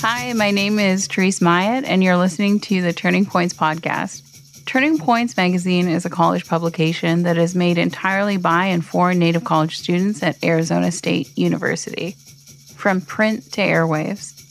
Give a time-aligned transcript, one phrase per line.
[0.00, 4.22] Hi, my name is Therese Myatt, and you're listening to the Turning Points podcast.
[4.64, 9.44] Turning Points magazine is a college publication that is made entirely by and for Native
[9.44, 12.16] college students at Arizona State University.
[12.74, 14.33] From print to airwaves,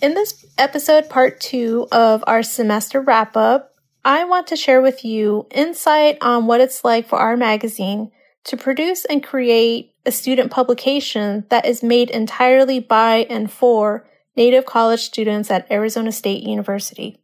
[0.00, 5.04] In this episode, part two of our semester wrap up, I want to share with
[5.04, 8.10] you insight on what it's like for our magazine
[8.44, 14.64] to produce and create a student publication that is made entirely by and for Native
[14.64, 17.20] college students at Arizona State University.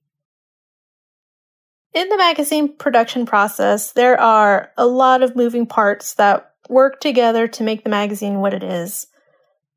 [1.94, 7.48] In the magazine production process, there are a lot of moving parts that work together
[7.48, 9.06] to make the magazine what it is.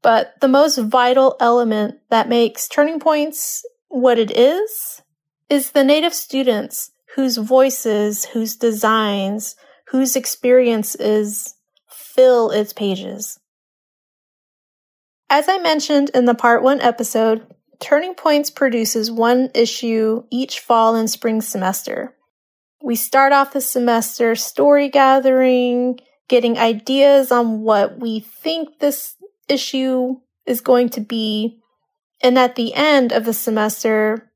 [0.02, 5.02] But the most vital element that makes Turning Points what it is
[5.50, 9.56] is the Native students whose voices, whose designs,
[9.88, 11.56] whose experiences
[11.90, 13.40] fill its pages.
[15.30, 17.46] As I mentioned in the part one episode,
[17.80, 22.16] Turning Points produces one issue each fall and spring semester.
[22.82, 29.16] We start off the semester story gathering, getting ideas on what we think this
[29.50, 31.60] issue is going to be.
[32.22, 34.32] And at the end of the semester,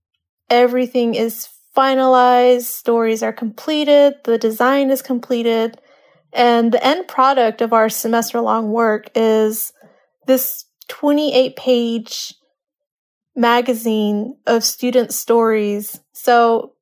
[0.49, 5.79] everything is finalized, stories are completed, the design is completed,
[6.31, 9.73] and the end product of our semester long work is
[10.27, 12.33] this 28 page
[13.35, 15.99] magazine of student stories.
[16.13, 16.73] So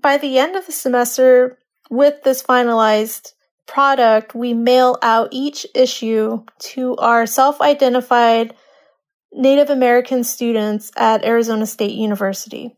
[0.00, 1.58] by the end of the semester,
[1.90, 3.32] with this finalized
[3.66, 8.54] product, we mail out each issue to our self identified
[9.32, 12.76] Native American students at Arizona State University.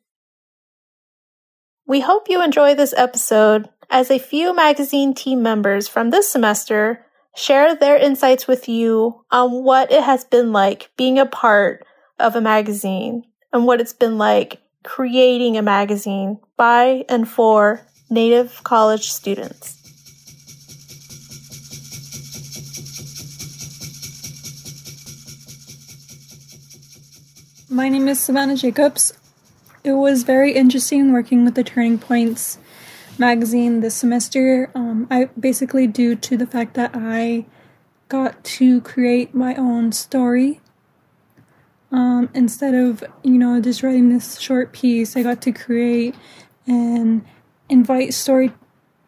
[1.87, 7.05] We hope you enjoy this episode as a few magazine team members from this semester
[7.35, 11.87] share their insights with you on what it has been like being a part
[12.19, 13.23] of a magazine
[13.53, 19.78] and what it's been like creating a magazine by and for Native college students.
[27.71, 29.13] My name is Savannah Jacobs.
[29.85, 32.57] It was very interesting working with the Turning Points
[33.19, 34.71] magazine this semester.
[34.75, 37.45] Um, I basically due to the fact that I
[38.09, 40.63] got to create my own story.
[41.93, 46.15] Um, instead of you know just writing this short piece, I got to create
[46.67, 47.23] and
[47.69, 48.51] invite story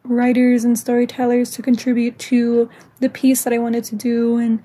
[0.04, 2.68] writers and storytellers to contribute to
[2.98, 4.62] the piece that I wanted to do and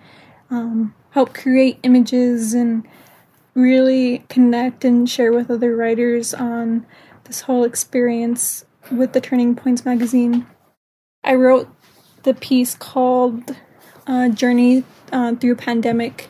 [0.49, 2.85] um, help create images and
[3.55, 6.85] really connect and share with other writers on
[7.23, 10.45] this whole experience with the Turning Points magazine.
[11.23, 11.69] I wrote
[12.23, 13.55] the piece called
[14.05, 16.29] uh, Journey uh, Through Pandemic.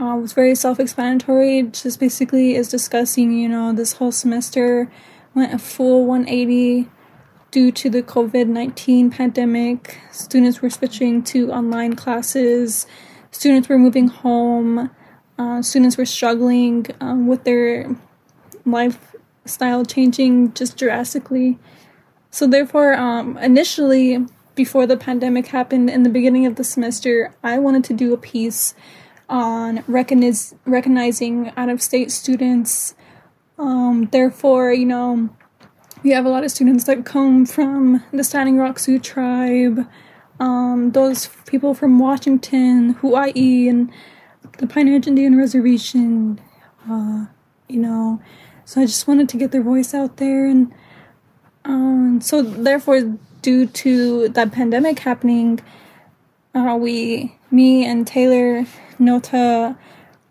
[0.00, 1.64] Uh, it was very self explanatory.
[1.64, 4.90] Just basically is discussing, you know, this whole semester
[5.34, 6.88] went a full 180
[7.50, 9.98] due to the COVID 19 pandemic.
[10.12, 12.86] Students were switching to online classes,
[13.30, 14.90] students were moving home,
[15.38, 17.94] uh, students were struggling um, with their
[18.64, 21.58] lifestyle changing just drastically.
[22.30, 27.58] So, therefore, um, initially, before the pandemic happened in the beginning of the semester, I
[27.58, 28.74] wanted to do a piece
[29.28, 32.94] on recogniz- recognizing out of state students.
[33.58, 35.30] Um, therefore, you know,
[36.02, 39.86] we have a lot of students that come from the Standing Rock Sioux tribe,
[40.38, 43.90] um, those people from Washington, Hawaii, and
[44.58, 46.40] the Pine Ridge Indian Reservation,
[46.90, 47.26] uh,
[47.68, 48.20] you know,
[48.64, 50.72] so I just wanted to get their voice out there, and
[51.64, 55.60] um, so therefore, due to that pandemic happening,
[56.54, 58.66] uh, we, me and Taylor
[58.98, 59.76] Notah,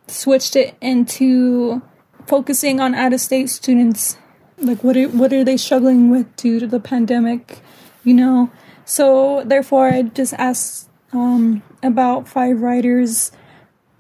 [0.08, 1.82] switched it into
[2.28, 4.18] focusing on out-of-state students.
[4.58, 7.60] Like, what are what are they struggling with due to the pandemic?
[8.04, 8.52] You know,
[8.86, 13.32] so therefore, I just asked um, about five writers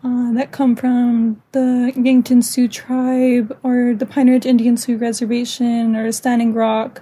[0.05, 5.95] uh, that come from the Yankton Sioux tribe or the Pine Ridge Indian Sioux Reservation
[5.95, 7.01] or Standing Rock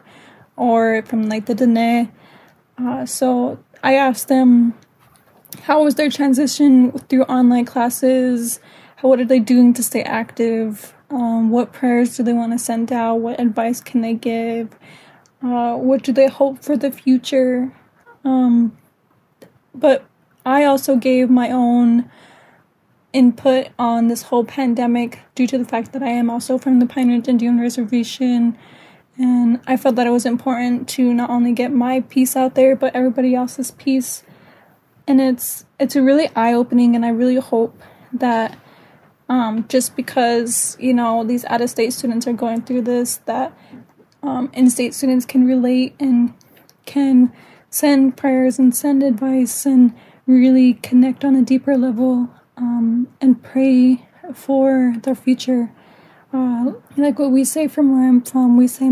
[0.56, 2.10] or from like the Diné.
[2.78, 4.74] Uh, so I asked them
[5.64, 8.62] how was their transition through online classes?
[8.96, 10.94] How, what are they doing to stay active?
[11.10, 13.16] Um, what prayers do they want to send out?
[13.16, 14.70] What advice can they give?
[15.44, 17.74] Uh, what do they hope for the future?
[18.24, 18.78] Um,
[19.76, 20.06] but
[20.46, 22.10] I also gave my own
[23.14, 26.86] input on this whole pandemic due to the fact that I am also from the
[26.86, 28.58] Pine Ridge Indian Reservation.
[29.18, 32.76] And I felt that it was important to not only get my piece out there,
[32.76, 34.24] but everybody else's piece.
[35.08, 37.80] And it's it's a really eye opening, and I really hope
[38.14, 38.58] that
[39.30, 43.56] um, just because you know these out of state students are going through this, that
[44.24, 46.34] um, in state students can relate and
[46.86, 47.32] can
[47.70, 49.94] send prayers and send advice and
[50.26, 55.72] really connect on a deeper level um, and pray for their future.
[56.32, 58.90] Uh, like what we say from where I'm from, we say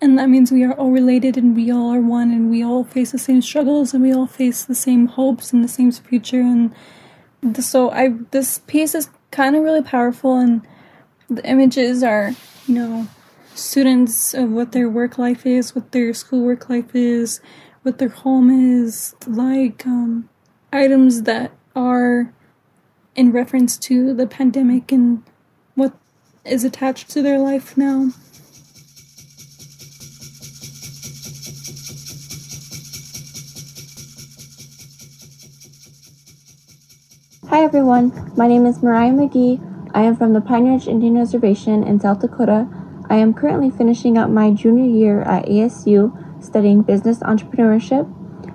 [0.00, 2.84] and that means we are all related and we all are one and we all
[2.84, 6.40] face the same struggles and we all face the same hopes and the same future.
[6.40, 6.72] And
[7.64, 10.66] so I this piece is kind of really powerful and
[11.28, 12.32] the images are,
[12.66, 13.08] you know,
[13.54, 17.40] students of what their work life is, what their school work life is,
[17.82, 20.28] what their home is, like um,
[20.72, 22.34] items that are
[23.14, 25.22] in reference to the pandemic and
[25.76, 25.94] what
[26.44, 28.10] is attached to their life now.
[37.48, 39.90] Hi everyone, my name is Mariah McGhee.
[39.94, 42.68] I am from the Pine Ridge Indian Reservation in South Dakota.
[43.08, 48.12] I am currently finishing up my junior year at ASU studying business entrepreneurship,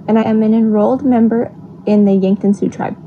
[0.10, 1.56] and I am an enrolled member
[1.86, 3.03] in the Yankton Sioux tribe.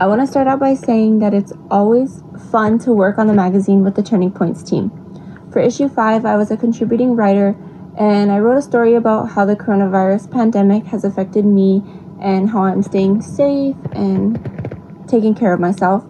[0.00, 3.34] I want to start out by saying that it's always fun to work on the
[3.34, 4.90] magazine with the Turning Points team.
[5.52, 7.54] For issue 5, I was a contributing writer
[7.98, 11.82] and I wrote a story about how the coronavirus pandemic has affected me
[12.18, 14.40] and how I'm staying safe and
[15.06, 16.02] taking care of myself.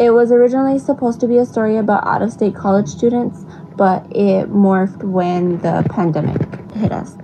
[0.00, 3.44] It was originally supposed to be a story about out of state college students,
[3.76, 6.40] but it morphed when the pandemic
[6.76, 7.18] hit us.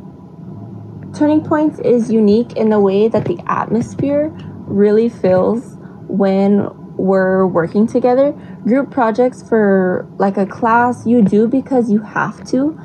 [1.19, 4.31] Turning Points is unique in the way that the atmosphere
[4.67, 5.78] really feels
[6.09, 8.33] when we're working together.
[8.65, 12.79] Group projects for like a class, you do because you have to,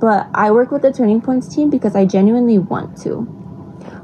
[0.00, 3.32] but I work with the Turning Points team because I genuinely want to.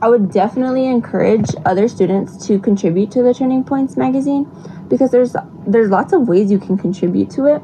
[0.02, 4.50] I would definitely encourage other students to contribute to the Turning Points magazine
[4.88, 5.36] because there's
[5.66, 7.62] there's lots of ways you can contribute to it.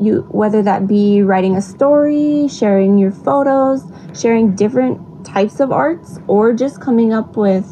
[0.00, 3.84] You whether that be writing a story, sharing your photos,
[4.14, 7.66] sharing different types of arts or just coming up with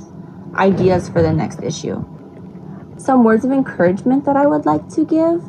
[0.54, 2.04] ideas for the next issue.
[3.00, 5.42] Some words of encouragement that I would like to give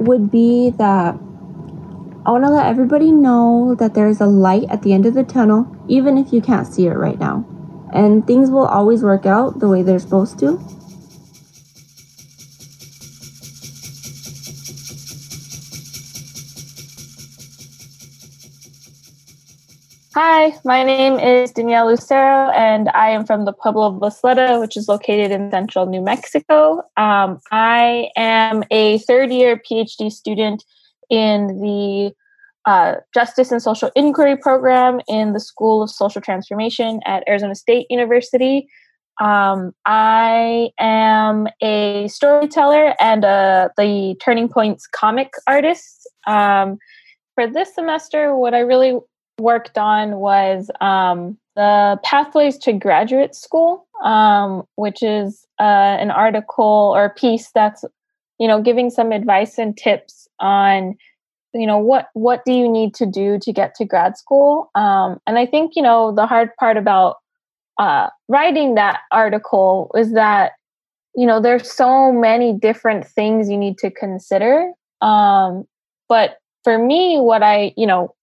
[0.00, 1.14] would be that
[2.26, 5.14] I want to let everybody know that there is a light at the end of
[5.14, 7.46] the tunnel, even if you can't see it right now.
[7.92, 10.60] And things will always work out the way they're supposed to.
[20.20, 24.76] Hi, my name is Danielle Lucero, and I am from the Pueblo of Isleta, which
[24.76, 26.78] is located in central New Mexico.
[26.96, 30.64] Um, I am a third year PhD student
[31.08, 32.12] in the
[32.64, 37.86] uh, Justice and Social Inquiry program in the School of Social Transformation at Arizona State
[37.88, 38.66] University.
[39.20, 46.10] Um, I am a storyteller and uh, the Turning Points comic artist.
[46.26, 46.78] Um,
[47.36, 48.98] for this semester, what I really
[49.38, 56.92] worked on was um, the Pathways to Graduate School, um, which is uh, an article
[56.94, 57.84] or piece that's,
[58.38, 60.96] you know, giving some advice and tips on,
[61.54, 64.70] you know, what what do you need to do to get to grad school.
[64.74, 67.16] Um, and I think you know the hard part about
[67.78, 70.52] uh, writing that article is that
[71.16, 74.70] you know there's so many different things you need to consider.
[75.00, 75.64] Um,
[76.08, 78.14] but for me, what I you know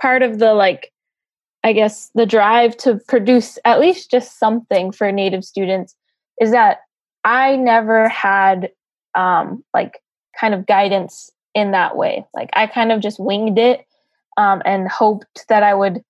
[0.00, 0.92] part of the like
[1.64, 5.94] i guess the drive to produce at least just something for native students
[6.40, 6.78] is that
[7.24, 8.70] i never had
[9.14, 10.00] um like
[10.38, 12.24] kind of guidance in that way.
[12.34, 13.84] Like i kind of just winged it
[14.36, 16.02] um and hoped that i would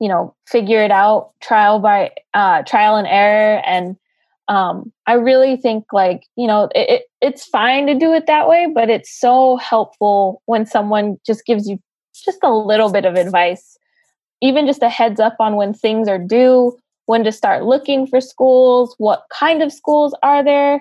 [0.00, 3.60] you know figure it out trial by uh trial and error.
[3.64, 3.96] And
[4.48, 8.48] um i really think like you know it, it, it's fine to do it that
[8.48, 11.78] way but it's so helpful when someone just gives you
[12.22, 13.78] just a little bit of advice,
[14.42, 18.20] even just a heads up on when things are due when to start looking for
[18.20, 20.80] schools, what kind of schools are there,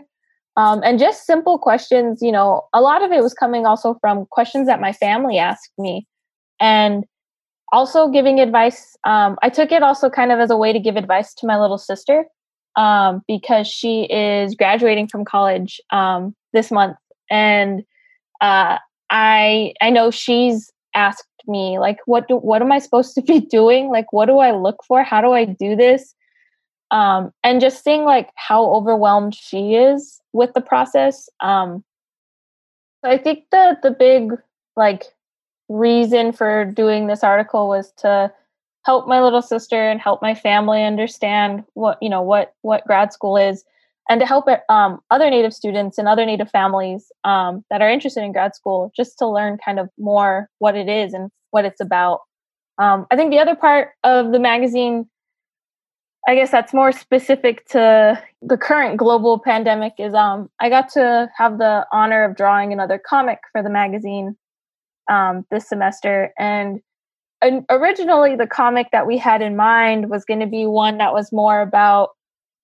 [0.57, 2.21] um, and just simple questions.
[2.21, 5.71] You know, a lot of it was coming also from questions that my family asked
[5.77, 6.05] me,
[6.59, 7.05] and
[7.71, 8.97] also giving advice.
[9.05, 11.59] Um, I took it also kind of as a way to give advice to my
[11.59, 12.25] little sister
[12.75, 16.97] um, because she is graduating from college um, this month,
[17.29, 17.83] and
[18.41, 18.79] uh,
[19.11, 23.39] I I know she's asked me like what do what am I supposed to be
[23.39, 23.89] doing?
[23.89, 25.03] Like what do I look for?
[25.03, 26.13] How do I do this?
[26.91, 31.27] Um, and just seeing like how overwhelmed she is with the process.
[31.39, 31.83] Um,
[33.03, 34.31] so I think the the big
[34.75, 35.05] like
[35.69, 38.31] reason for doing this article was to
[38.85, 43.11] help my little sister and help my family understand what you know what what grad
[43.11, 43.63] school is
[44.09, 48.23] and to help um, other native students and other native families um, that are interested
[48.23, 51.81] in grad school just to learn kind of more what it is and what it's
[51.81, 52.19] about.
[52.77, 55.05] Um, i think the other part of the magazine
[56.27, 61.29] i guess that's more specific to the current global pandemic is um, i got to
[61.37, 64.35] have the honor of drawing another comic for the magazine
[65.09, 66.33] um, this semester.
[66.37, 66.81] And
[67.69, 71.31] originally the comic that we had in mind was going to be one that was
[71.31, 72.09] more about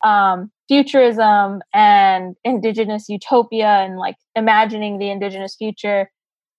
[0.04, 6.10] um, futurism and indigenous utopia and like imagining the indigenous future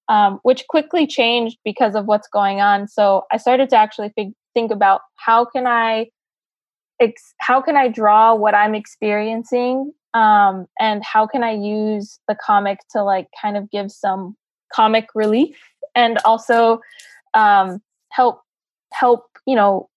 [0.08, 2.88] um, which quickly changed because of what's going on.
[2.88, 6.06] So i started to actually think, think about how can i
[7.00, 12.34] ex- how can i draw what i'm experiencing um, and how can i use the
[12.34, 14.36] comic to like kind of give some
[14.74, 15.56] comic relief
[15.94, 16.80] and also
[17.34, 17.80] um,
[18.10, 18.42] help
[18.92, 19.88] help you know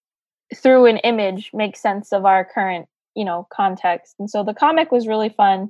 [0.55, 4.15] through an image make sense of our current you know context.
[4.19, 5.69] And so the comic was really fun.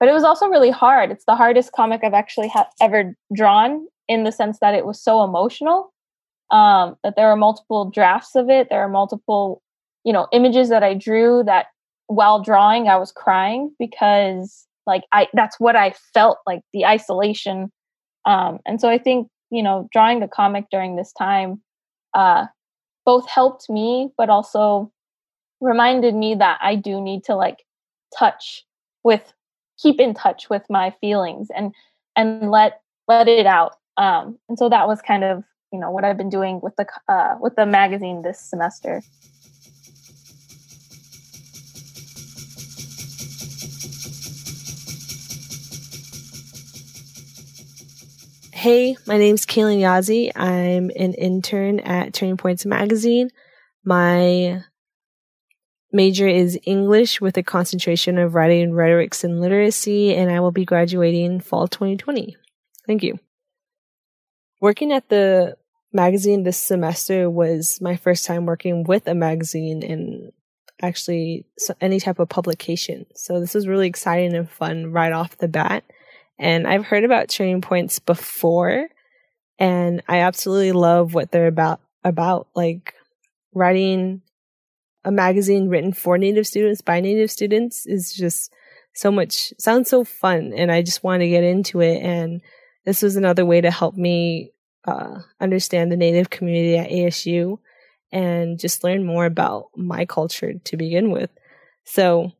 [0.00, 1.10] But it was also really hard.
[1.10, 5.02] It's the hardest comic i've actually ha- ever drawn in the sense that it was
[5.02, 5.92] so emotional
[6.50, 8.68] um, that there are multiple drafts of it.
[8.70, 9.62] There are multiple
[10.04, 11.66] you know images that i drew that
[12.06, 17.72] while drawing i was crying because like i that's what i felt like the isolation.
[18.26, 21.60] Um, and so i think you know drawing the comic during this time
[22.14, 22.46] uh,
[23.04, 24.92] both helped me but also
[25.64, 27.64] reminded me that I do need to like
[28.16, 28.64] touch
[29.02, 29.32] with
[29.80, 31.74] keep in touch with my feelings and
[32.14, 35.42] and let let it out um and so that was kind of
[35.72, 39.02] you know what I've been doing with the uh with the magazine this semester
[48.52, 50.32] Hey, my name's KaLynn Yazzie.
[50.34, 53.28] I'm an intern at Turning Points Magazine.
[53.84, 54.62] My
[55.94, 60.64] major is English with a concentration of writing, rhetorics, and literacy, and I will be
[60.64, 62.36] graduating fall 2020.
[62.86, 63.18] Thank you.
[64.60, 65.56] Working at the
[65.92, 70.32] magazine this semester was my first time working with a magazine and
[70.82, 71.46] actually
[71.80, 73.06] any type of publication.
[73.14, 75.84] So this was really exciting and fun right off the bat.
[76.38, 78.88] And I've heard about Turning Points before,
[79.60, 81.80] and I absolutely love what they're about.
[82.06, 82.92] About like
[83.54, 84.20] writing
[85.04, 88.52] a magazine written for Native students by Native students is just
[88.94, 92.02] so much sounds so fun, and I just want to get into it.
[92.02, 92.40] And
[92.84, 94.52] this was another way to help me
[94.84, 97.58] uh, understand the Native community at ASU
[98.12, 101.30] and just learn more about my culture to begin with.
[101.84, 102.32] So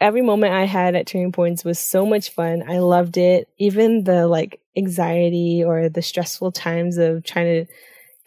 [0.00, 2.64] every moment I had at Turning Points was so much fun.
[2.68, 3.48] I loved it.
[3.58, 7.72] Even the like anxiety or the stressful times of trying to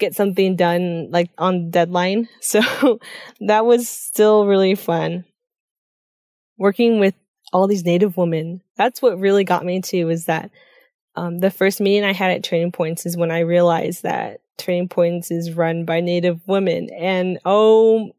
[0.03, 2.27] get something done like on deadline.
[2.41, 2.99] So
[3.39, 5.25] that was still really fun.
[6.57, 7.15] Working with
[7.51, 8.61] all these native women.
[8.77, 10.51] That's what really got me too is that
[11.15, 14.89] um, the first meeting I had at Turning Points is when I realized that Turning
[14.89, 16.89] Points is run by native women.
[16.91, 18.11] And oh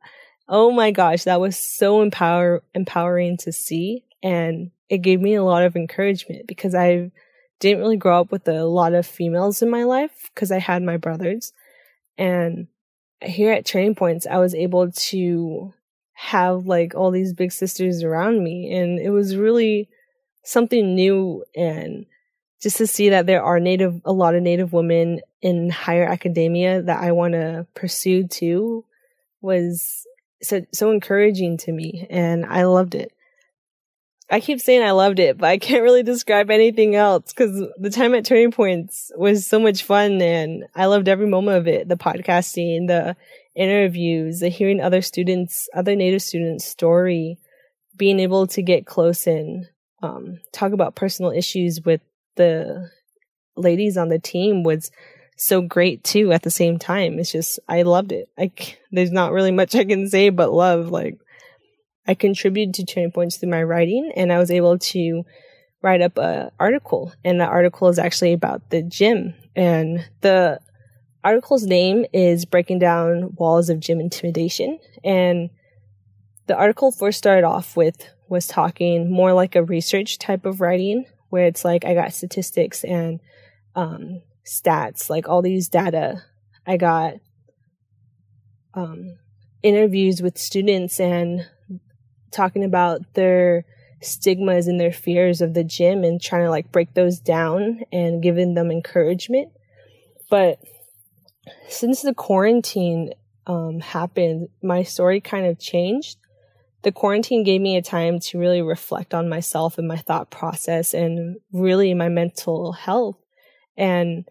[0.49, 4.05] oh my gosh, that was so empower empowering to see.
[4.23, 7.11] And it gave me a lot of encouragement because I
[7.61, 10.83] didn't really grow up with a lot of females in my life because I had
[10.83, 11.53] my brothers.
[12.19, 12.69] And
[13.23, 15.73] here at Turning Points, I was able to
[16.13, 18.73] have like all these big sisters around me.
[18.75, 19.89] And it was really
[20.45, 22.07] something new and
[22.63, 26.81] just to see that there are native, a lot of native women in higher academia
[26.83, 28.85] that I want to pursue too
[29.43, 30.07] was
[30.43, 33.13] so so encouraging to me and I loved it.
[34.31, 37.91] I keep saying I loved it, but I can't really describe anything else because the
[37.91, 41.89] time at Turning Points was so much fun and I loved every moment of it.
[41.89, 43.17] The podcasting, the
[43.55, 47.39] interviews, the hearing other students, other Native students' story,
[47.97, 49.69] being able to get close and
[50.03, 52.01] um, talk about personal issues with
[52.37, 52.91] the
[53.57, 54.91] ladies on the team was
[55.37, 57.19] so great too at the same time.
[57.19, 58.29] It's just, I loved it.
[58.39, 58.51] I,
[58.91, 60.89] there's not really much I can say but love.
[60.89, 61.19] Like,
[62.07, 65.25] I contributed to Turning Points through my writing and I was able to
[65.83, 67.13] write up an article.
[67.25, 69.35] And the article is actually about the gym.
[69.55, 70.61] And the
[71.23, 74.79] article's name is Breaking Down Walls of Gym Intimidation.
[75.03, 75.51] And
[76.47, 81.05] the article first started off with was talking more like a research type of writing
[81.29, 83.21] where it's like I got statistics and
[83.75, 86.23] um, stats, like all these data.
[86.67, 87.15] I got
[88.73, 89.19] um,
[89.63, 91.47] interviews with students and
[92.35, 93.65] talking about their
[94.01, 98.23] stigmas and their fears of the gym and trying to like break those down and
[98.23, 99.51] giving them encouragement.
[100.31, 100.59] But
[101.69, 103.13] since the quarantine
[103.47, 106.19] um, happened, my story kind of changed.
[106.83, 110.93] The quarantine gave me a time to really reflect on myself and my thought process
[110.93, 113.17] and really my mental health.
[113.77, 114.29] And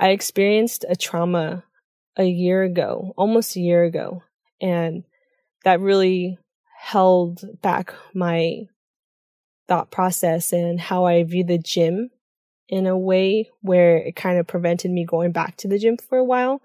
[0.00, 1.64] I experienced a trauma
[2.16, 4.22] a year ago, almost a year ago.
[4.60, 5.04] And
[5.64, 6.38] that really
[6.82, 8.62] held back my
[9.68, 12.10] thought process and how I view the gym
[12.68, 16.18] in a way where it kind of prevented me going back to the gym for
[16.18, 16.60] a while.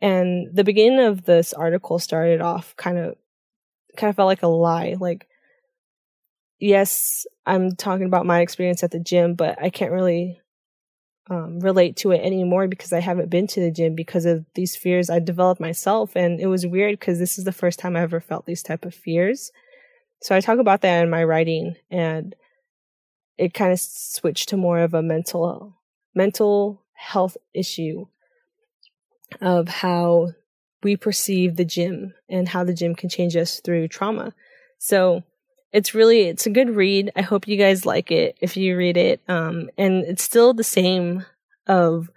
[0.00, 3.16] And the beginning of this article started off kind of
[3.98, 4.96] kind of felt like a lie.
[4.98, 5.28] Like
[6.58, 10.40] yes, I'm talking about my experience at the gym, but I can't really
[11.30, 14.76] um, relate to it anymore because I haven't been to the gym because of these
[14.76, 16.16] fears I developed myself.
[16.16, 18.84] And it was weird because this is the first time I ever felt these type
[18.84, 19.50] of fears.
[20.22, 22.34] So I talk about that in my writing and
[23.36, 25.76] it kind of switched to more of a mental,
[26.14, 28.06] mental health issue
[29.40, 30.32] of how
[30.82, 34.32] we perceive the gym and how the gym can change us through trauma.
[34.78, 35.22] So
[35.72, 37.10] it's really it's a good read.
[37.16, 39.20] I hope you guys like it if you read it.
[39.28, 41.24] Um, and it's still the same
[41.66, 42.10] of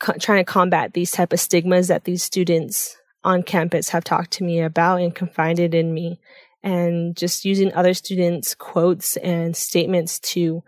[0.00, 4.32] co- trying to combat these type of stigmas that these students on campus have talked
[4.32, 6.20] to me about and confided in me,
[6.62, 10.62] and just using other students' quotes and statements to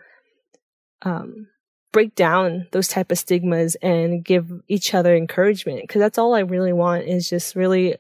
[1.02, 1.49] um,
[1.93, 6.40] break down those type of stigmas and give each other encouragement because that's all I
[6.40, 7.96] really want is just really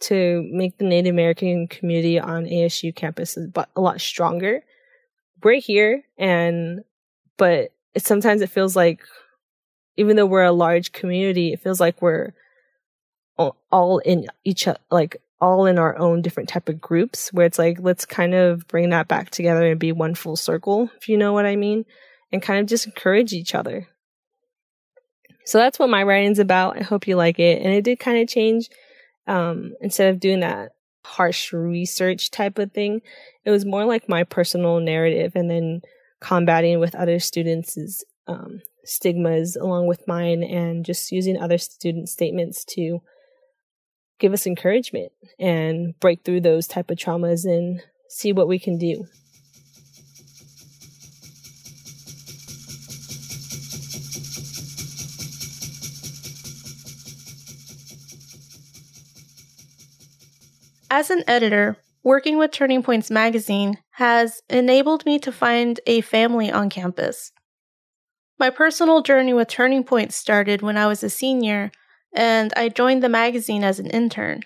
[0.00, 4.62] to make the Native American community on ASU campus a lot stronger.
[5.42, 6.84] We're here, and
[7.36, 9.00] but it, sometimes it feels like,
[9.96, 12.32] even though we're a large community, it feels like we're
[13.70, 17.32] all in each like all in our own different type of groups.
[17.32, 20.90] Where it's like let's kind of bring that back together and be one full circle,
[20.96, 21.84] if you know what I mean,
[22.32, 23.88] and kind of just encourage each other.
[25.44, 26.76] So that's what my writing's about.
[26.78, 28.68] I hope you like it, and it did kind of change
[29.28, 30.72] um, instead of doing that
[31.04, 33.02] harsh research type of thing,
[33.44, 35.82] it was more like my personal narrative and then
[36.20, 42.64] combating with other students' um, stigmas along with mine and just using other student statements
[42.64, 43.00] to
[44.18, 48.76] give us encouragement and break through those type of traumas and see what we can
[48.76, 49.06] do.
[60.98, 66.50] As an editor, working with Turning Points magazine has enabled me to find a family
[66.50, 67.30] on campus.
[68.36, 71.70] My personal journey with Turning Points started when I was a senior
[72.12, 74.40] and I joined the magazine as an intern.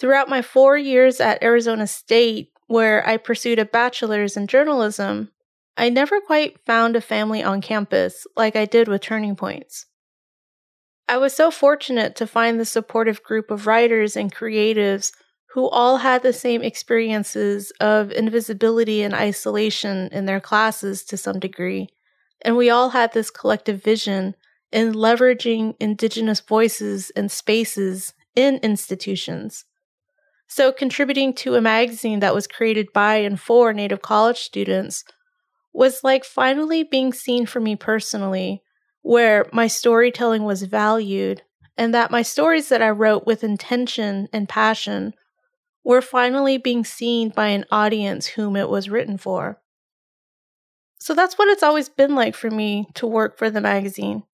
[0.00, 5.32] Throughout my four years at Arizona State, where I pursued a bachelor's in journalism,
[5.76, 9.84] I never quite found a family on campus like I did with Turning Points.
[11.06, 15.12] I was so fortunate to find the supportive group of writers and creatives
[15.56, 21.40] who all had the same experiences of invisibility and isolation in their classes to some
[21.40, 21.88] degree.
[22.42, 24.34] And we all had this collective vision
[24.70, 29.64] in leveraging Indigenous voices and spaces in institutions.
[30.46, 35.04] So, contributing to a magazine that was created by and for Native college students
[35.72, 38.62] was like finally being seen for me personally
[39.00, 41.40] where my storytelling was valued
[41.78, 45.14] and that my stories that I wrote with intention and passion
[45.86, 49.62] were finally being seen by an audience whom it was written for.
[50.98, 54.24] So that's what it's always been like for me to work for the magazine.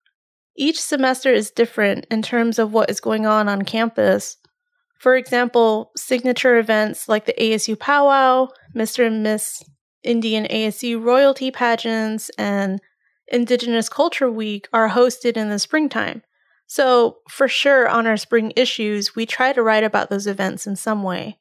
[0.57, 4.39] Each semester is different in terms of what is going on on campus.
[4.99, 9.07] For example, signature events like the ASU Powwow, Mr.
[9.07, 9.63] and Miss
[10.03, 12.81] Indian ASU royalty pageants, and
[13.29, 16.23] Indigenous Culture Week are hosted in the springtime.
[16.67, 20.77] So, for sure, on our spring issues, we try to write about those events in
[20.77, 21.39] some way.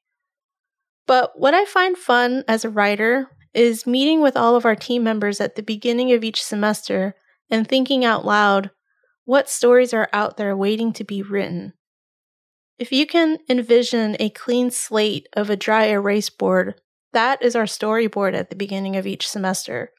[1.07, 5.03] But what I find fun as a writer is meeting with all of our team
[5.03, 7.15] members at the beginning of each semester
[7.49, 8.71] and thinking out loud
[9.25, 11.73] what stories are out there waiting to be written.
[12.79, 16.81] If you can envision a clean slate of a dry erase board,
[17.13, 19.91] that is our storyboard at the beginning of each semester.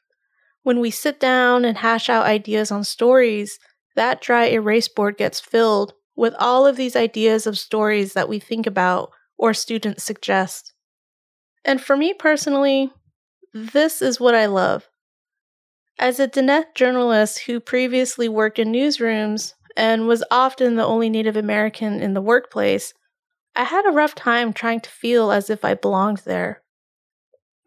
[0.63, 3.59] When we sit down and hash out ideas on stories,
[3.95, 8.39] that dry erase board gets filled with all of these ideas of stories that we
[8.39, 10.72] think about or students suggest.
[11.65, 12.91] And for me personally,
[13.53, 14.89] this is what I love.
[15.99, 21.37] As a Diné journalist who previously worked in newsrooms and was often the only Native
[21.37, 22.93] American in the workplace,
[23.55, 26.63] I had a rough time trying to feel as if I belonged there.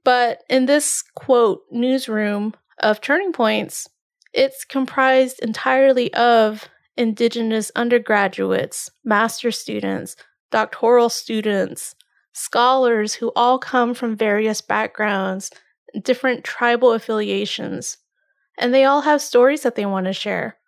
[0.04, 3.88] But in this quote newsroom of Turning Points,
[4.32, 10.16] it's comprised entirely of Indigenous undergraduates, master students,
[10.50, 11.94] doctoral students,
[12.37, 15.51] scholars who all come from various backgrounds,
[16.03, 17.96] different tribal affiliations,
[18.59, 20.59] and they all have stories that they want to share.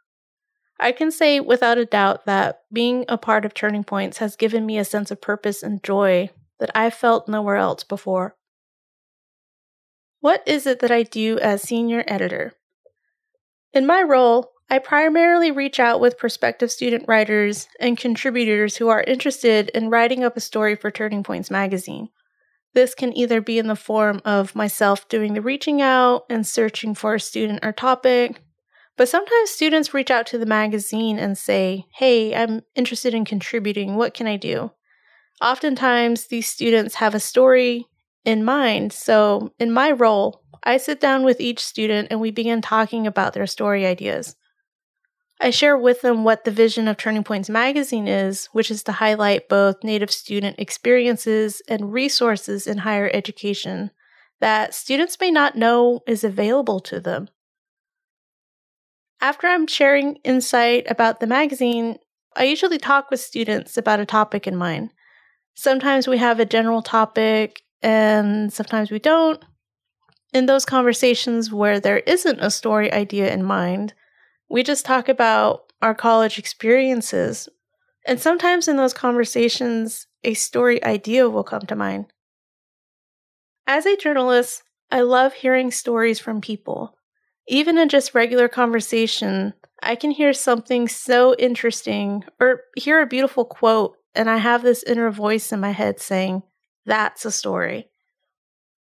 [0.80, 4.64] I can say without a doubt that being a part of Turning Points has given
[4.64, 8.34] me a sense of purpose and joy that I've felt nowhere else before.
[10.20, 12.54] What is it that I do as senior editor?
[13.74, 19.02] In my role, I primarily reach out with prospective student writers and contributors who are
[19.02, 22.10] interested in writing up a story for Turning Points magazine.
[22.74, 26.94] This can either be in the form of myself doing the reaching out and searching
[26.94, 28.42] for a student or topic,
[28.98, 33.96] but sometimes students reach out to the magazine and say, Hey, I'm interested in contributing.
[33.96, 34.72] What can I do?
[35.40, 37.86] Oftentimes, these students have a story
[38.24, 38.92] in mind.
[38.92, 43.32] So, in my role, I sit down with each student and we begin talking about
[43.32, 44.36] their story ideas.
[45.40, 48.92] I share with them what the vision of Turning Points magazine is, which is to
[48.92, 53.92] highlight both Native student experiences and resources in higher education
[54.40, 57.28] that students may not know is available to them.
[59.20, 61.98] After I'm sharing insight about the magazine,
[62.36, 64.90] I usually talk with students about a topic in mind.
[65.54, 69.44] Sometimes we have a general topic, and sometimes we don't.
[70.32, 73.94] In those conversations where there isn't a story idea in mind,
[74.48, 77.48] we just talk about our college experiences.
[78.06, 82.06] And sometimes in those conversations, a story idea will come to mind.
[83.66, 86.96] As a journalist, I love hearing stories from people.
[87.46, 93.44] Even in just regular conversation, I can hear something so interesting or hear a beautiful
[93.44, 96.42] quote, and I have this inner voice in my head saying,
[96.86, 97.90] That's a story.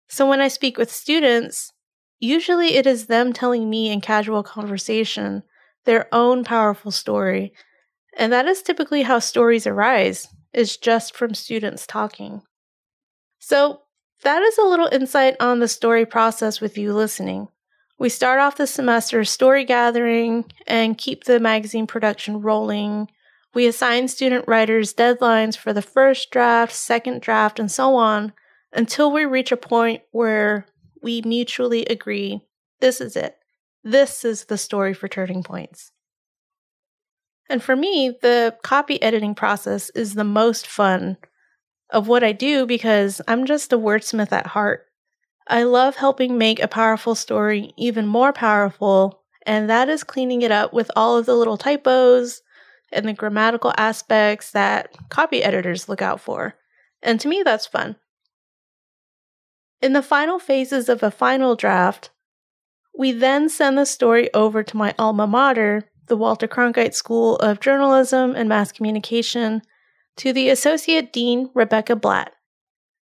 [0.07, 1.73] So when I speak with students,
[2.19, 5.43] usually it is them telling me in casual conversation
[5.85, 7.53] their own powerful story.
[8.17, 12.41] And that is typically how stories arise, is just from students talking.
[13.39, 13.81] So,
[14.23, 17.49] that is a little insight on the story process with you listening.
[17.97, 23.09] We start off the semester story gathering and keep the magazine production rolling.
[23.53, 28.33] We assign student writers deadlines for the first draft, second draft, and so on
[28.73, 30.65] until we reach a point where
[31.01, 32.41] we mutually agree
[32.81, 33.37] this is it.
[33.87, 35.91] This is the story for Turning Points.
[37.47, 41.17] And for me, the copy editing process is the most fun
[41.91, 44.87] of what I do because I'm just a wordsmith at heart.
[45.47, 50.51] I love helping make a powerful story even more powerful, and that is cleaning it
[50.51, 52.41] up with all of the little typos
[52.91, 56.55] and the grammatical aspects that copy editors look out for.
[57.03, 57.97] And to me, that's fun.
[59.79, 62.09] In the final phases of a final draft,
[62.97, 67.59] we then send the story over to my alma mater, the Walter Cronkite School of
[67.59, 69.61] Journalism and Mass Communication,
[70.17, 72.31] to the Associate Dean, Rebecca Blatt.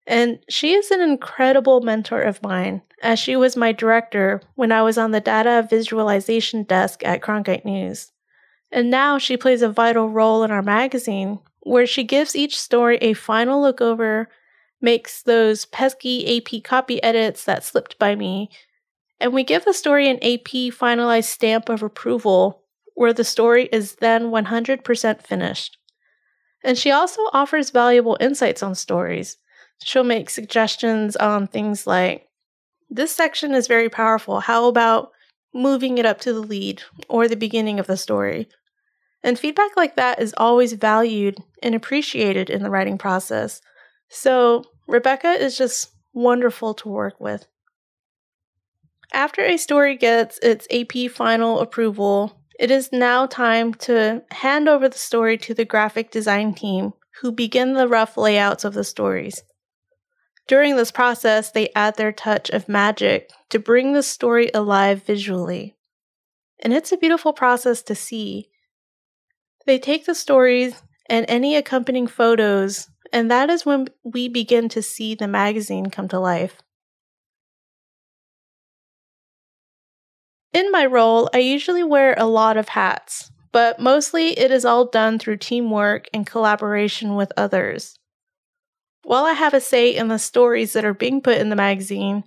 [0.05, 4.81] And she is an incredible mentor of mine, as she was my director when I
[4.81, 8.11] was on the data visualization desk at Cronkite News.
[8.71, 12.97] And now she plays a vital role in our magazine, where she gives each story
[12.97, 14.29] a final look over,
[14.81, 18.49] makes those pesky AP copy edits that slipped by me,
[19.19, 23.95] and we give the story an AP finalized stamp of approval, where the story is
[23.95, 25.77] then 100% finished.
[26.63, 29.37] And she also offers valuable insights on stories.
[29.83, 32.27] She'll make suggestions on things like
[32.89, 34.39] this section is very powerful.
[34.39, 35.11] How about
[35.53, 38.47] moving it up to the lead or the beginning of the story?
[39.23, 43.61] And feedback like that is always valued and appreciated in the writing process.
[44.09, 47.45] So, Rebecca is just wonderful to work with.
[49.13, 54.89] After a story gets its AP final approval, it is now time to hand over
[54.89, 59.43] the story to the graphic design team, who begin the rough layouts of the stories.
[60.47, 65.75] During this process, they add their touch of magic to bring the story alive visually.
[66.59, 68.49] And it's a beautiful process to see.
[69.65, 74.81] They take the stories and any accompanying photos, and that is when we begin to
[74.81, 76.57] see the magazine come to life.
[80.57, 84.85] In my role, I usually wear a lot of hats, but mostly it is all
[84.85, 87.99] done through teamwork and collaboration with others.
[89.03, 92.23] While I have a say in the stories that are being put in the magazine,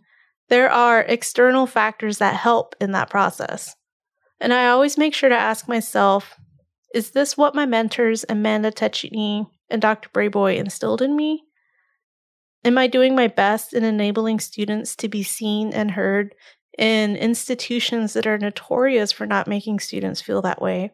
[0.49, 3.75] there are external factors that help in that process.
[4.41, 6.37] And I always make sure to ask myself
[6.95, 10.09] is this what my mentors Amanda Tachine and Dr.
[10.11, 11.43] Brayboy instilled in me?
[12.65, 16.33] Am I doing my best in enabling students to be seen and heard
[16.79, 20.93] in institutions that are notorious for not making students feel that way?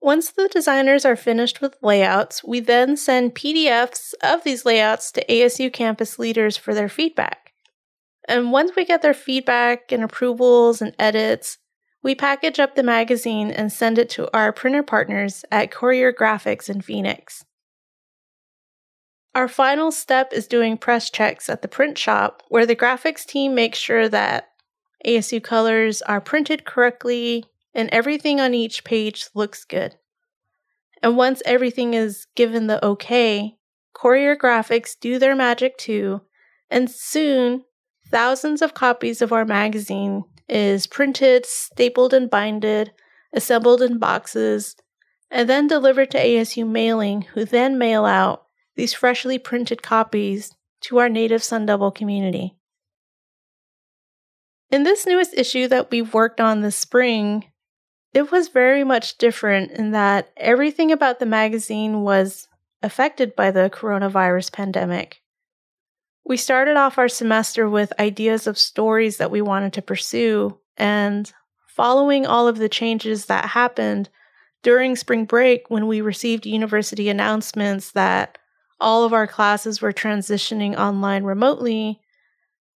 [0.00, 5.24] Once the designers are finished with layouts, we then send PDFs of these layouts to
[5.26, 7.54] ASU campus leaders for their feedback.
[8.28, 11.56] And once we get their feedback and approvals and edits,
[12.02, 16.68] we package up the magazine and send it to our printer partners at Courier Graphics
[16.68, 17.46] in Phoenix.
[19.34, 23.54] Our final step is doing press checks at the print shop, where the graphics team
[23.54, 24.50] makes sure that
[25.04, 27.44] ASU colors are printed correctly
[27.74, 29.96] and everything on each page looks good.
[31.02, 33.56] And once everything is given the okay,
[33.92, 36.22] Courier Graphics do their magic too,
[36.70, 37.64] and soon
[38.08, 42.92] thousands of copies of our magazine is printed, stapled and binded,
[43.32, 44.76] assembled in boxes,
[45.30, 48.43] and then delivered to ASU mailing, who then mail out
[48.76, 52.56] these freshly printed copies to our native Sun Devil community.
[54.70, 57.44] In this newest issue that we've worked on this spring,
[58.12, 62.48] it was very much different in that everything about the magazine was
[62.82, 65.20] affected by the coronavirus pandemic.
[66.24, 71.32] We started off our semester with ideas of stories that we wanted to pursue, and
[71.66, 74.08] following all of the changes that happened
[74.62, 78.38] during spring break when we received university announcements that
[78.80, 82.00] all of our classes were transitioning online remotely,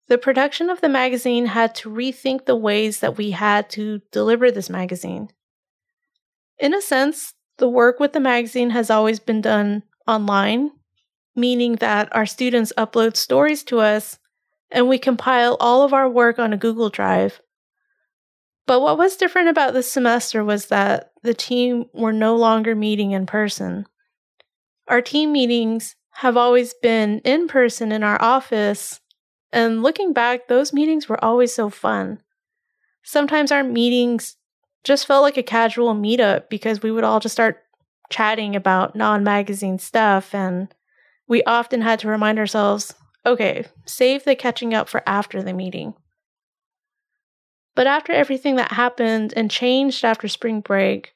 [0.07, 4.51] the production of the magazine had to rethink the ways that we had to deliver
[4.51, 5.29] this magazine.
[6.59, 10.71] In a sense, the work with the magazine has always been done online,
[11.35, 14.17] meaning that our students upload stories to us
[14.71, 17.41] and we compile all of our work on a Google Drive.
[18.65, 23.11] But what was different about this semester was that the team were no longer meeting
[23.11, 23.85] in person.
[24.87, 28.99] Our team meetings have always been in person in our office
[29.51, 32.21] and looking back, those meetings were always so fun.
[33.03, 34.35] Sometimes our meetings
[34.83, 37.63] just felt like a casual meetup because we would all just start
[38.09, 40.35] chatting about non magazine stuff.
[40.35, 40.73] And
[41.27, 42.93] we often had to remind ourselves
[43.25, 45.93] okay, save the catching up for after the meeting.
[47.75, 51.13] But after everything that happened and changed after spring break,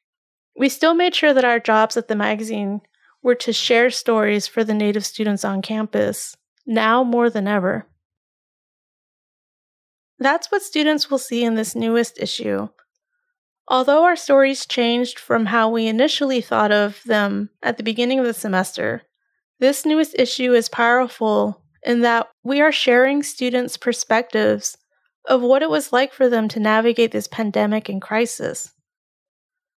[0.57, 2.81] we still made sure that our jobs at the magazine
[3.23, 7.87] were to share stories for the Native students on campus, now more than ever.
[10.19, 12.69] That's what students will see in this newest issue.
[13.67, 18.25] Although our stories changed from how we initially thought of them at the beginning of
[18.25, 19.03] the semester,
[19.59, 24.77] this newest issue is powerful in that we are sharing students' perspectives
[25.27, 28.71] of what it was like for them to navigate this pandemic and crisis.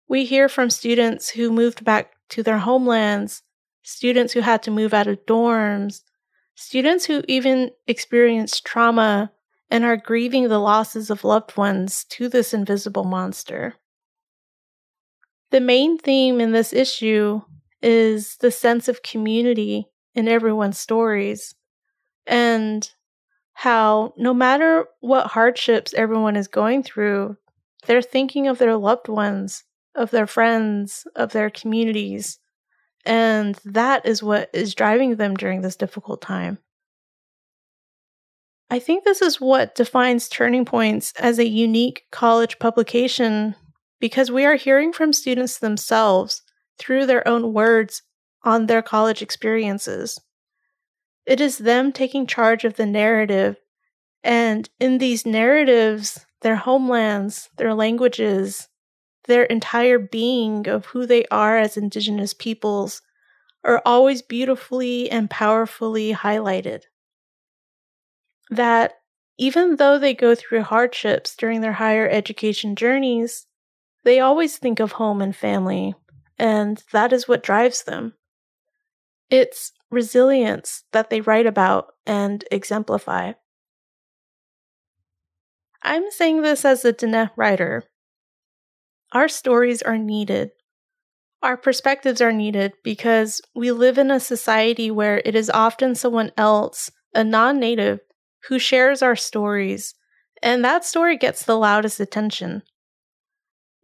[0.08, 3.44] We hear from students who moved back to their homelands,
[3.84, 6.02] students who had to move out of dorms,
[6.56, 9.32] students who even experienced trauma
[9.70, 13.76] and are grieving the losses of loved ones to this invisible monster.
[15.52, 17.42] The main theme in this issue
[17.84, 21.54] is the sense of community in everyone's stories
[22.26, 22.90] and
[23.54, 27.38] how no matter what hardships everyone is going through,
[27.86, 29.64] they're thinking of their loved ones,
[29.96, 32.40] of their friends, of their communities.
[33.06, 36.58] And that is what is driving them during this difficult time.
[38.70, 43.56] I think this is what defines Turning Points as a unique college publication
[44.00, 46.42] because we are hearing from students themselves
[46.80, 48.02] through their own words
[48.44, 50.20] on their college experiences.
[51.26, 53.58] It is them taking charge of the narrative,
[54.24, 58.68] and in these narratives, their homelands, their languages,
[59.26, 63.02] their entire being of who they are as Indigenous peoples
[63.64, 66.84] are always beautifully and powerfully highlighted
[68.50, 68.94] that
[69.38, 73.48] even though they go through hardships during their higher education journeys,
[74.04, 75.96] they always think of home and family,
[76.38, 78.14] and that is what drives them.
[79.30, 83.34] It's resilience that they write about and exemplify.
[85.82, 87.84] I'm saying this as a Diné writer.
[89.14, 90.52] Our stories are needed
[91.44, 96.32] Our perspectives are needed because we live in a society where it is often someone
[96.38, 98.00] else, a non native,
[98.48, 99.94] who shares our stories,
[100.42, 102.64] and that story gets the loudest attention.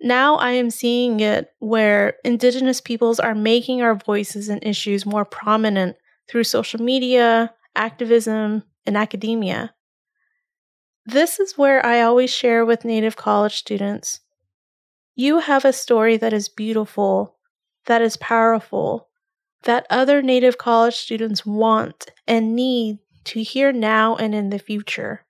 [0.02, 5.26] Now I am seeing it where Indigenous peoples are making our voices and issues more
[5.26, 5.96] prominent
[6.30, 9.74] through social media, activism, and academia.
[11.06, 14.22] This is where I always share with Native college students
[15.20, 17.36] you have a story that is beautiful,
[17.88, 19.10] that is powerful,
[19.64, 25.26] that other Native college students want and need to hear now and in the future.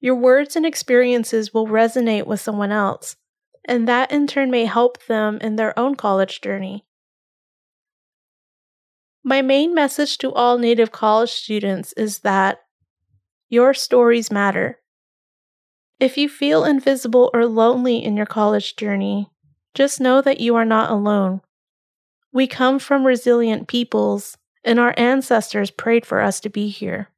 [0.00, 3.14] Your words and experiences will resonate with someone else,
[3.64, 6.84] and that in turn may help them in their own college journey.
[9.22, 12.58] My main message to all Native college students is that
[13.48, 14.80] your stories matter.
[16.00, 19.30] If you feel invisible or lonely in your college journey,
[19.74, 21.42] just know that you are not alone.
[22.32, 27.10] We come from resilient peoples, and our ancestors prayed for us to be here.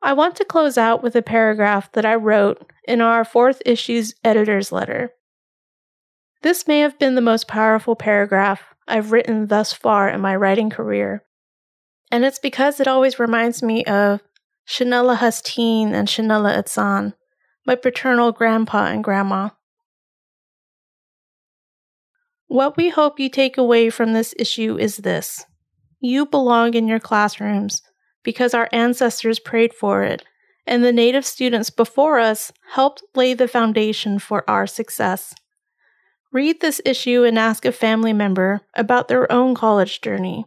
[0.00, 4.14] I want to close out with a paragraph that I wrote in our fourth issue's
[4.22, 5.12] editor's letter.
[6.42, 10.70] This may have been the most powerful paragraph I've written thus far in my writing
[10.70, 11.24] career,
[12.12, 14.20] and it's because it always reminds me of
[14.68, 17.14] Shanella Husteen and Shanella Itsan,
[17.64, 19.48] my paternal grandpa and grandma.
[22.48, 25.46] What we hope you take away from this issue is this
[26.00, 27.80] you belong in your classrooms
[28.22, 30.22] because our ancestors prayed for it,
[30.66, 35.34] and the Native students before us helped lay the foundation for our success.
[36.30, 40.44] Read this issue and ask a family member about their own college journey.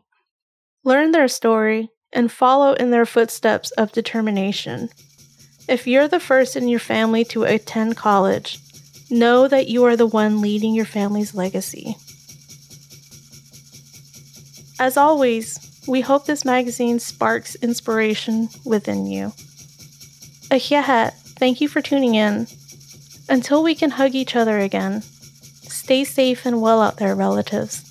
[0.84, 4.89] Learn their story and follow in their footsteps of determination.
[5.67, 8.60] If you're the first in your family to attend college,
[9.10, 11.95] know that you are the one leading your family's legacy.
[14.80, 19.34] As always, we hope this magazine sparks inspiration within you.
[20.50, 22.47] Ahiahat, thank you for tuning in.
[23.30, 27.90] Until we can hug each other again, stay safe and well out there, relatives.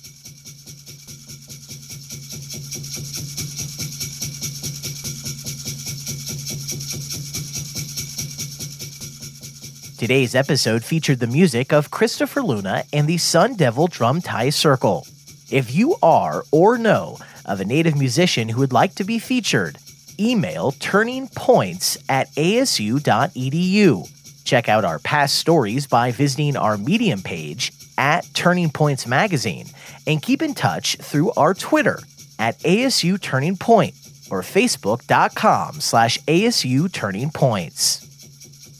[10.01, 15.05] Today's episode featured the music of Christopher Luna and the Sun Devil Drumtie Circle.
[15.51, 19.77] If you are or know of a native musician who would like to be featured,
[20.19, 24.09] email turningpoints at asu.edu.
[24.43, 29.67] Check out our past stories by visiting our Medium page at Turning Points Magazine
[30.07, 31.99] and keep in touch through our Twitter
[32.39, 33.93] at ASU Turning Point
[34.31, 38.10] or Facebook.com slash ASU Turning Points.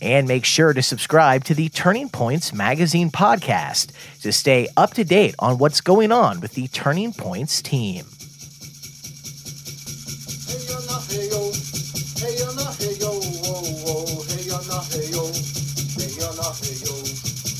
[0.01, 5.03] And make sure to subscribe to the Turning Points Magazine podcast to stay up to
[5.03, 8.05] date on what's going on with the Turning Points team.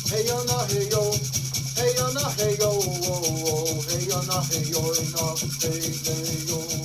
[0.02, 1.12] hey yo, hey yo,
[1.78, 1.94] hey
[4.08, 4.92] yo, hey yo,
[5.62, 6.81] hey yo,